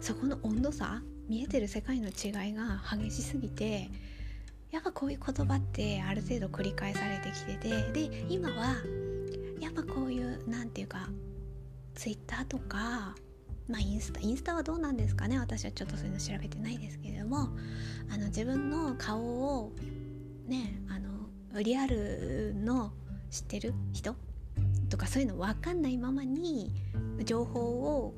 [0.00, 3.90] そこの温度差見えてる世界の違いが激しすぎて
[4.70, 8.76] やっぱこういう言葉ってある程度繰り返されてきててで今は
[9.60, 11.08] やっぱこういう何て言うか
[11.94, 13.14] ツイッターとか
[13.68, 15.40] まあインスタインスタはどうなんですかね。
[15.40, 17.48] 私はちょっとそういうの調べてないですけれども
[18.12, 19.72] あの自分の顔を
[20.46, 22.92] ねあのリアルの
[23.30, 24.14] 知ってる人？
[24.88, 26.72] とかそういうの分かんないままに
[27.24, 28.14] 情報を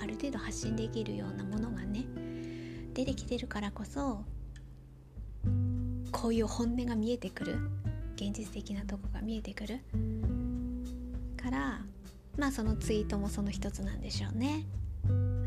[0.00, 2.04] ある程度発信できるようなものがね
[2.94, 4.22] 出てきてるからこそ
[6.12, 7.58] こういう本音が見えてくる。
[8.16, 9.80] 現実的なとこが見えてくる。
[11.36, 11.80] から
[12.38, 14.64] まあそのツイートもその一つなんでしょうね。
[15.08, 15.46] うん。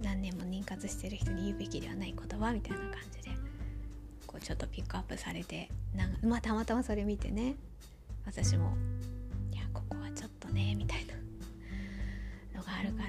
[0.00, 3.30] 何年も妊活してる人に言うべきではない言葉みたいな感じで。
[4.30, 7.56] こうちょっとピックアップされてなまあたまたまそれ見てね。
[8.24, 8.76] 私も
[9.52, 11.14] いやここはちょっとねみたいな
[12.60, 13.02] のがあるか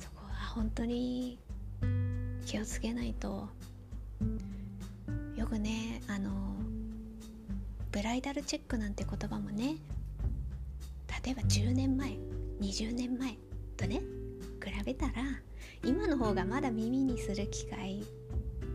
[0.00, 1.38] そこは本当に
[2.44, 3.48] 気をつけないと。
[5.36, 6.56] よくねあの
[7.92, 9.76] ブライダルチェックなんて言葉もね
[11.24, 12.18] 例えば10年前
[12.60, 13.36] 20年前
[13.76, 14.02] とね
[14.64, 15.12] 比べたら
[15.84, 18.04] 今の方がまだ耳にする機会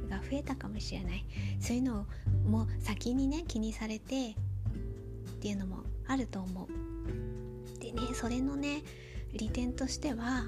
[0.10, 1.26] が増えたかもしれない。
[1.60, 2.06] そういうのを
[2.50, 4.34] もう先にね気にされてっ
[5.42, 6.68] ていうのもあると思う。
[7.80, 8.84] でねそれのね
[9.34, 10.44] 利点としては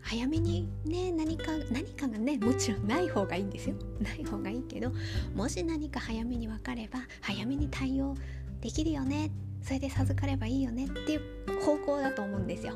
[0.00, 3.76] 早めにね何か何かがねもちろんない方がいいんですよ。
[4.00, 4.92] ない方がいいけど
[5.34, 8.14] もし何か早めに分かれば早めに対応
[8.60, 9.30] できるよね。
[9.62, 12.74] それで授かればいいよねっていう方向だと思うんですよ。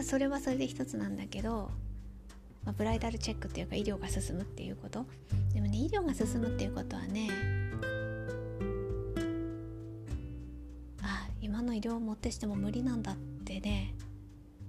[0.00, 1.70] だそれはそれで一つなんだけど、
[2.64, 5.06] まあ、ブライダルチェックっていうか医療が進むっていうこと。
[5.52, 7.28] でもね医療が進むっていうことはね
[11.02, 13.94] あ今の医療をもってしても無理なんだってね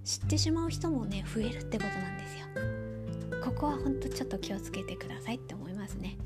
[0.03, 2.45] 知ってしまう人もね増えるってことなんですよ。
[3.43, 6.17] ここはほんとちょっと気をつけてくださいって思いますね。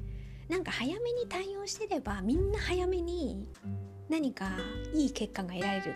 [0.49, 3.47] なんか早めに対応してればみんな早めに
[4.09, 4.51] 何か
[4.93, 5.95] いい結果が得られる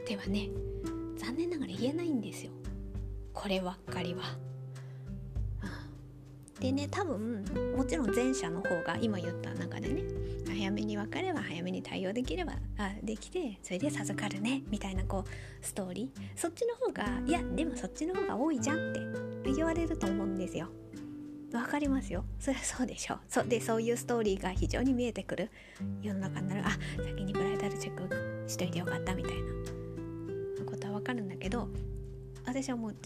[0.00, 0.48] ってはね
[1.16, 2.52] 残念ながら言えないんですよ。
[3.32, 4.22] こればっかりは。
[6.60, 7.44] でね多分
[7.76, 10.02] もちろん前者の方が今言った中でね
[10.48, 16.20] 早めに分かれば早めに対応できればあできてそれで授かるねみたいなこうストーリー。
[16.34, 18.92] そっちの方がいやでもそっちの方が多いじゃんっ
[19.42, 20.68] て言われると思うんですよ。
[21.52, 22.24] わかりますよ。
[22.40, 25.50] そりゃそうでしょそでそういうストーリーが非常に見えてくる
[26.02, 26.62] 世の中になる。
[26.64, 26.70] あ
[27.04, 29.85] 先にブライダルチェックしといてよかったみたいな。
[30.66, 31.68] ことはわかるんだけど
[32.44, 32.96] 私はもう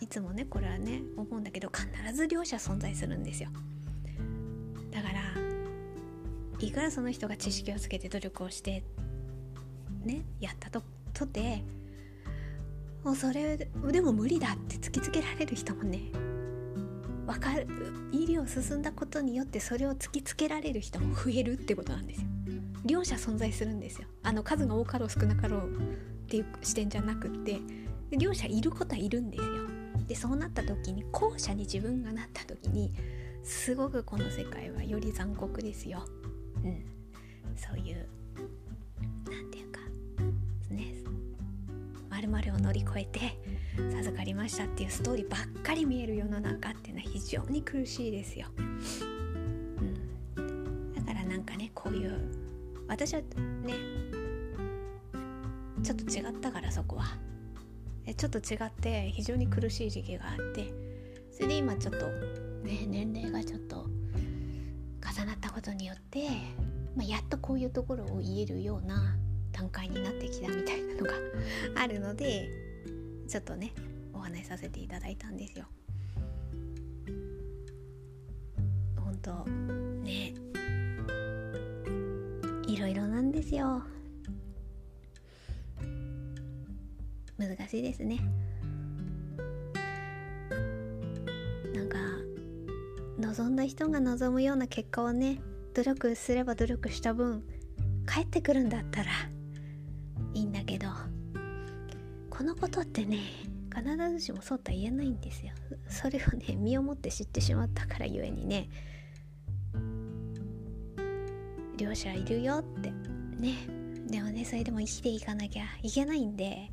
[0.00, 3.48] いつもねこれはね思うんだけど必ず両者存在するんですよ。
[4.90, 5.20] だから
[6.58, 8.82] いくらその人が知識をつけて努力をして
[10.04, 11.62] ねやったととて
[13.04, 16.00] もうそれでも無理だって突きつけられる人もね
[17.26, 17.66] 分かる
[18.12, 22.26] 医療進んだことによってそれを突きつけられる人も増えるってことなんですよ。
[22.84, 24.06] 両者存在するんですよ。
[24.22, 26.15] あの数が多かろう少なかろう。
[26.26, 27.60] っていう視点じゃなくって
[28.10, 29.48] 両者いることはいるんですよ
[30.08, 32.92] でそうなった時に後者に自分がなった時に
[33.42, 36.04] すごくこの世界はより残酷ですよ。
[36.64, 36.84] うん、
[37.56, 38.08] そういう
[39.30, 39.80] 何て言うか
[40.70, 40.94] ね
[42.10, 43.38] 〇〇を乗り越えて
[43.92, 48.46] 授かりましたっていうストーリーばっかり見える世の中っていうのは非常に苦しいですよ。
[48.56, 48.62] う
[50.40, 52.18] ん、だからなんかねこういう
[52.88, 53.26] 私はね
[55.82, 57.04] ちょっと違ったからそこは。
[58.14, 60.72] ちょっと違って非常に苦しい時期があって
[61.32, 62.06] それで今ちょっと
[62.62, 66.28] ね年齢がちょっと重なったことによって、
[66.94, 69.16] まあ、やっとこういうところを言えるような
[69.52, 71.12] 段階になってきたみたいなのが
[71.82, 72.48] あるので
[73.28, 73.72] ちょっとね
[74.12, 75.66] お話しさせていただいたんですよ。
[78.96, 80.34] 本当ね
[82.68, 83.82] いろいろなんですよ
[87.48, 88.20] 難しいですね。
[91.74, 91.98] なんか
[93.18, 95.40] 望んだ人が望むような結果をね
[95.74, 97.44] 努力すれば努力した分
[98.06, 99.10] 帰ってくるんだったら
[100.32, 100.88] いいんだけど
[102.30, 103.18] このことってね
[103.74, 105.52] 必ずしもそうとは言えないんですよ。
[105.88, 108.68] それをね身をもって知ってしまったからゆえにね
[111.76, 112.90] 両者いるよって
[113.38, 113.54] ね。
[114.06, 116.70] でもねそれでも生きていかなきゃいけないんで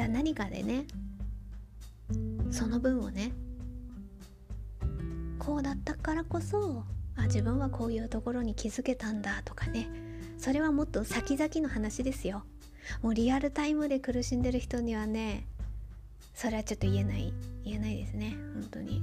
[0.00, 0.86] だ何かでね
[2.50, 3.32] その分をね
[5.38, 6.84] こうだったからこそ
[7.16, 9.88] あ自分はこういうところに気づけたんだとかね
[10.38, 12.44] それはもっと先々の話ですよ。
[13.02, 15.46] もうリアルタイムで苦しんでる人にはね
[16.34, 19.02] それはちょっと言えない言えないですね本当に。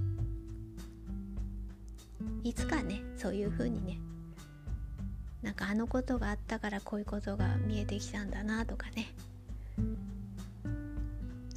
[2.44, 4.00] いつかねそういう風にね
[5.44, 9.14] なんかあのことがあったからこういうことが見えてきたんだなとかね。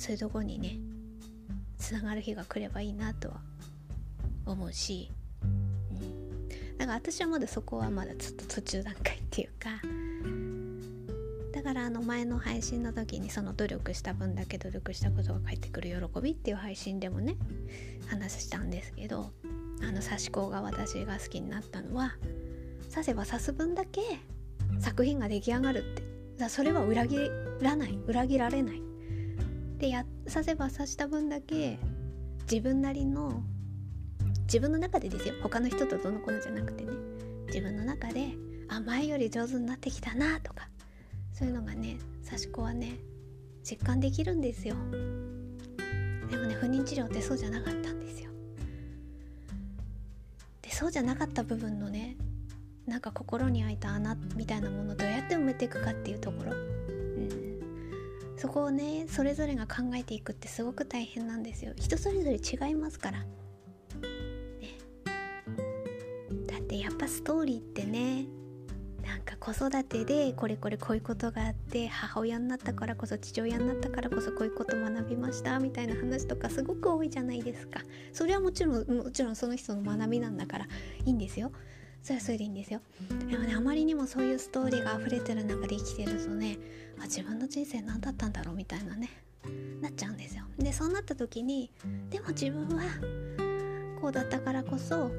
[0.00, 0.78] そういうとこにね
[1.78, 3.36] つながる日が来ればいいなとは
[4.46, 5.10] 思うし、
[5.42, 6.48] うん、
[6.78, 9.68] だから私はまだそこはまだちょっと途中段階っていうか
[11.52, 17.36] だからあの前の配信の時にその努力した分だけ努力したことが返ってくる喜びっていう配信でもね
[18.08, 19.30] 話したんですけど
[19.82, 22.14] あの刺し子が私が好きになったのは
[22.88, 24.00] 刺せば刺す分だけ
[24.78, 26.10] 作品が出来上がるって。
[26.38, 27.30] だそれは裏切
[27.60, 27.98] らない。
[28.06, 28.89] 裏切られない。
[29.80, 31.78] でや刺せば刺した分だけ
[32.42, 33.42] 自分なりの
[34.42, 35.34] 自分の中でですよ。
[35.42, 36.90] 他の人とどのこのじゃなくてね。
[37.46, 38.28] 自分の中で
[38.68, 40.68] あ前より上手になってきたなとか。
[41.32, 42.98] そういうのがね刺し子はね
[43.64, 44.74] 実感できるんですよ。
[46.28, 48.30] でもね不妊治療ってそうじゃなかったんですよ。
[50.60, 52.16] でそうじゃなかった部分のね
[52.86, 56.79] なんか心に開いた穴みたいなものをどうやって埋めていくかっていうところ、うん、
[58.40, 61.74] そこをねそれぞれが考えていくってすごく大変なんですよ。
[61.76, 63.26] 人それぞれ違いますから、ね、
[66.46, 68.24] だってやっぱストーリーってね
[69.04, 77.80] なんか子育てでこれこれこういうことがあって母親になったからこそ父親になったからこそこういうこと学びましたみたいな話とかすごく多いじゃないですか。
[78.14, 80.64] それはもちろんもちろんその人の学びなんだから
[81.04, 81.52] いいんですよ。
[82.02, 82.80] それはそれでいいんですよ。
[83.28, 86.58] でもねあまりにもそういうストーリーが溢れてる中で生きてるとね
[86.98, 89.10] あ自分の人生何だったんだろうみたいなね
[89.80, 90.44] なっちゃうんですよ。
[90.58, 91.70] でそうなった時に
[92.10, 92.82] でも自分は
[94.00, 95.10] こうだったからこそ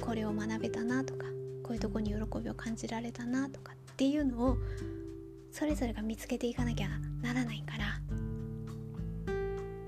[0.00, 1.26] これを学べたなとか
[1.62, 4.56] こういうとこに喜びを感じられたなとかっていうのを
[5.50, 6.88] それぞれが見つけていかなきゃ
[7.22, 8.00] ならないから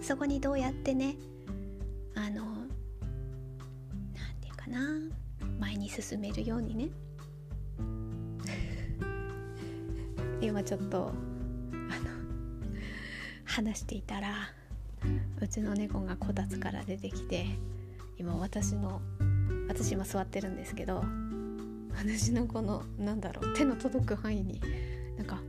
[0.01, 1.16] そこにどうやってね
[2.14, 2.66] あの何
[4.41, 5.19] て言うかな
[5.61, 6.88] 前に進めるようにね。
[10.40, 11.12] 今ちょっと
[11.72, 12.11] あの
[13.44, 14.52] 話していたら
[15.40, 17.44] うちの猫がこたつから出てきて
[18.18, 19.02] 今私の
[19.68, 21.04] 私今座ってるんですけど
[21.94, 24.62] 私のこのなんだろう手の届く範囲に
[25.18, 25.40] なんか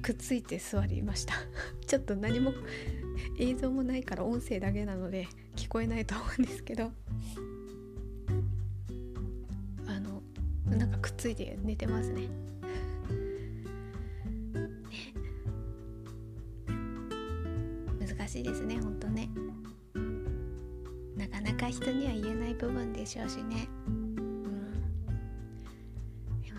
[0.00, 1.34] くっついて座りました。
[1.88, 2.52] ちょっと何も
[3.38, 6.92] 映像もないから音声だけなので聞こえないと思うんですけど。
[10.76, 12.28] なんかくっついて寝てますね。
[18.16, 19.28] 難しいですねほんとね。
[21.16, 23.68] なかなか人には言えない部分でしょうしね。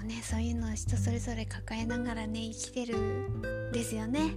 [0.07, 4.31] ねそういうのは人それぞれ抱えながらね生きてるんですよね。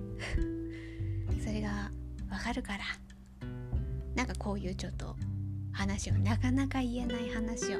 [1.41, 1.91] それが
[2.31, 2.81] わかるから。
[4.15, 5.17] なんかこういうちょっと
[5.73, 7.79] 話をなかなか言えない話を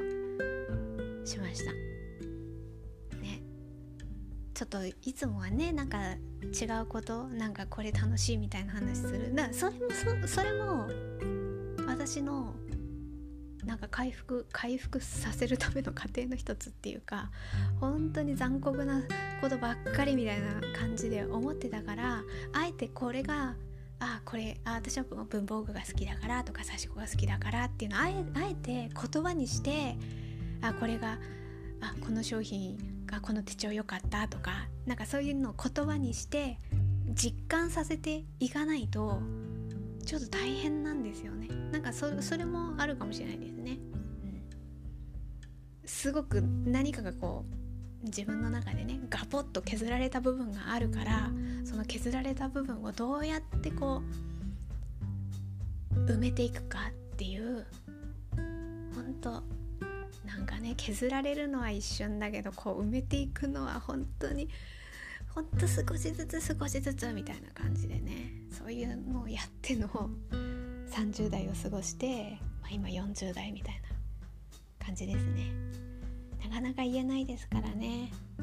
[1.25, 1.71] しました。
[1.73, 1.90] ね
[4.61, 5.97] ちょっといつもはねなんか
[6.43, 9.33] 違うことなんかこれ楽しいみたいな話する。
[9.33, 10.87] だからそれもそれも
[11.87, 12.53] 私の
[13.65, 17.31] なんか回復回復させるための過程の一つっていうか
[17.79, 19.01] 本当に残酷な
[19.41, 22.21] ことばっかりみたいな感じで思ってたから
[22.53, 23.55] あえてこれが
[23.99, 29.95] あこれあ私は文房具が好きだからとか刺し子が好きだからっていうのあえあえて言葉にして
[30.61, 31.17] あこれが
[31.81, 36.57] あこの商品がこの手帳良かったとかなんかそういうのを言葉にして
[37.13, 39.21] 実感させていかないと
[40.05, 41.47] ちょっと大変なんですよね。
[41.71, 43.77] なんかそそれもあるかもしれないですね、
[45.83, 47.45] うん、すごく何かがこ
[48.03, 51.31] う自分の中でねガポッと削られた部分があるから
[51.63, 54.01] その削られた部分をどうやってこ
[55.95, 57.65] う埋めていくかっていう
[58.95, 59.60] 本当
[60.37, 64.47] なんかね削られるのは一瞬だけどこう埋めていくのは本当に
[65.35, 69.87] ほんと少しずつ少しずつみたいな感じでねそういうのをやっての
[70.89, 73.81] 30代を過ごして、まあ、今40代みたいな
[74.85, 75.51] 感じですね。
[76.43, 78.11] なかなか言えないですからね。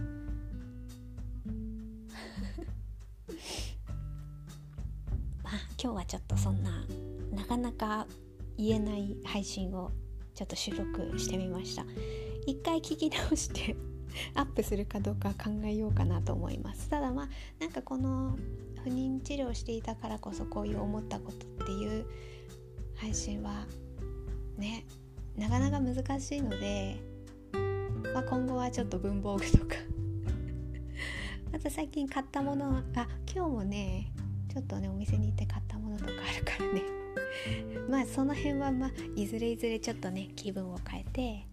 [5.42, 6.86] まあ今日はちょっとそんな
[7.32, 8.06] なかなか
[8.56, 9.90] 言えない配信を
[10.38, 11.84] ちょっと収録してみました。
[12.46, 13.74] 一回聞き直して
[14.34, 16.88] アップするかどうか考えようかなと思います。
[16.88, 17.28] ただまあ
[17.58, 18.38] なんかこの
[18.84, 22.06] 不妊治療していたからこそこういう思ったことっていう
[22.94, 23.66] 配信は
[24.56, 24.86] ね
[25.36, 27.00] なかなか難しいので、
[28.14, 29.74] まあ、今後はちょっと文房具とか。
[31.52, 34.12] あと最近買ったものあ今日もね
[34.52, 36.97] ちょっとねお店に行って買ったものとかあるからね。
[37.88, 41.46] まあその辺はまあいずれいずれちょっとね気分を変えて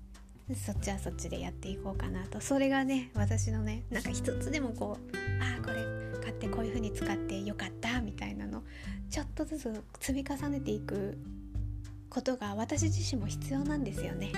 [0.56, 2.40] そっちはそっちでやっていこうかなと。
[2.40, 5.84] それがね私のねなんか一つでもこうああこれ
[6.22, 8.64] 買ってこういう風に使ってよかったみたいなの
[9.10, 11.18] ちょっとずつ積み重ねていく
[12.10, 14.32] ことが私自身も必要なんですよね。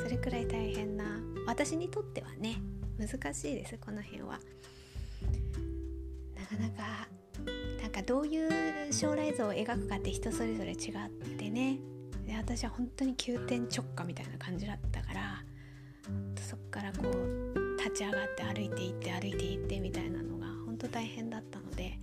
[0.00, 1.04] それくらい大変な
[1.46, 2.56] 私にとってはね
[2.98, 4.38] 難しいですこの辺は。
[6.36, 7.08] なかなか
[7.84, 11.78] なんかどういう将来像を描くかって人それぞれ違ってね。
[12.26, 15.44] で私は本当に急転直下みたいな感じだったから
[16.40, 21.98] そっからこう立ち上がって歩いていって歩いていってみたいなのが本当大変だったので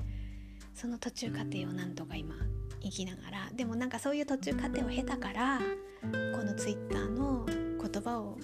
[0.75, 2.35] その途中過程をなんとか今
[2.83, 3.49] 生きながら。
[3.55, 8.37] でもなんかそういう途中過程を経たからこのツイッターの言葉を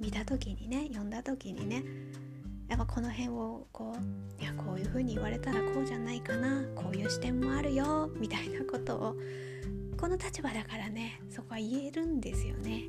[0.00, 1.82] 見た時にね読んだ時にね
[2.74, 9.16] なんかこの辺をこういやこういう風に言われたらこうじゃないかなこういう視点もあるよみたいなことを
[9.96, 12.82] この立場だからねそこは言えるんですよね。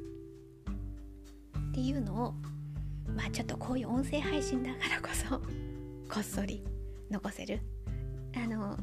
[1.70, 2.34] っていうのを
[3.16, 5.38] まあちょっとこういう音声配信だからこそ
[6.12, 6.66] こっそり
[7.12, 7.60] 残せる
[8.36, 8.76] あの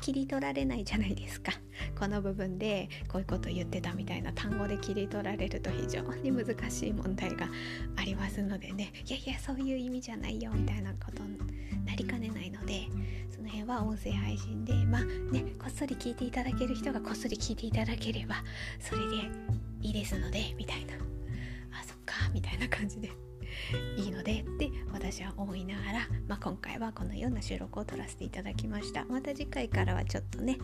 [0.00, 1.52] 切り取られないじゃないですか。
[1.98, 7.48] この部分でこういうこと言ってたみたいな単語で切り取られると非常に難しい問題が
[7.96, 8.92] ありますのでね。
[9.06, 11.38] いやいやそういう意味じゃないよみたいなことに
[11.84, 12.88] なりかねないので
[13.30, 18.42] その辺は音声配信でまあねこっそり聞いていただける人がこっそり聞いていただければ
[18.78, 19.16] それで
[19.82, 20.94] いいですのでみたいな。
[21.72, 23.29] あそっかみたいな感じで。
[23.96, 29.04] いいのでって私は思いながら、まあ、今回はこのような収録を撮らせていただきました。
[29.04, 30.58] また次回からはちょっとね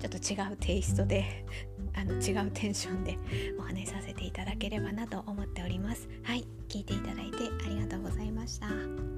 [0.00, 1.44] ちょっと違うテイストで
[1.94, 3.18] あの違うテンションで
[3.58, 6.08] お話しさせていただければなと思っております。
[6.22, 9.17] はい聞いていただいてありがとうございました。